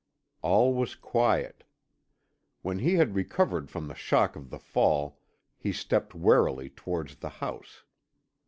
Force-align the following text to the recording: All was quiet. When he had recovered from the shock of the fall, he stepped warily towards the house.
All 0.41 0.73
was 0.73 0.95
quiet. 0.95 1.63
When 2.63 2.79
he 2.79 2.95
had 2.95 3.13
recovered 3.13 3.69
from 3.69 3.87
the 3.87 3.93
shock 3.93 4.35
of 4.35 4.49
the 4.49 4.57
fall, 4.57 5.19
he 5.59 5.71
stepped 5.71 6.15
warily 6.15 6.71
towards 6.71 7.17
the 7.17 7.29
house. 7.29 7.83